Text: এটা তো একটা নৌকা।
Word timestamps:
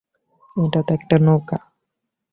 এটা 0.57 0.81
তো 0.87 0.91
একটা 0.93 1.15
নৌকা। 1.19 1.57